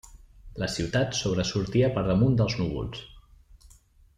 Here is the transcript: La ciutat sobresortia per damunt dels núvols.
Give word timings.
La 0.61 0.69
ciutat 0.75 1.13
sobresortia 1.19 1.91
per 1.99 2.05
damunt 2.09 2.41
dels 2.41 2.59
núvols. 2.63 3.07